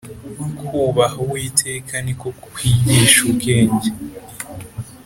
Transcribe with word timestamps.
kūbaha 0.65 1.15
uwiteka 1.25 1.95
ni 2.05 2.13
ko 2.19 2.27
kwigisha 2.43 3.17
ubwenge, 3.29 3.89